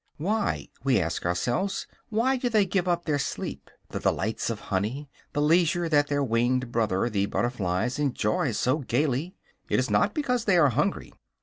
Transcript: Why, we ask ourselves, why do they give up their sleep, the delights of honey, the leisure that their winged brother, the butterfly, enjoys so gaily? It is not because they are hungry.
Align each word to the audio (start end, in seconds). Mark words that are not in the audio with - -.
Why, 0.17 0.67
we 0.83 0.99
ask 0.99 1.27
ourselves, 1.27 1.85
why 2.09 2.35
do 2.35 2.49
they 2.49 2.65
give 2.65 2.87
up 2.87 3.05
their 3.05 3.19
sleep, 3.19 3.69
the 3.89 3.99
delights 3.99 4.49
of 4.49 4.59
honey, 4.59 5.11
the 5.33 5.43
leisure 5.43 5.87
that 5.89 6.07
their 6.07 6.23
winged 6.23 6.71
brother, 6.71 7.07
the 7.07 7.27
butterfly, 7.27 7.87
enjoys 7.99 8.57
so 8.57 8.79
gaily? 8.79 9.35
It 9.69 9.77
is 9.77 9.91
not 9.91 10.15
because 10.15 10.45
they 10.45 10.57
are 10.57 10.69
hungry. 10.69 11.13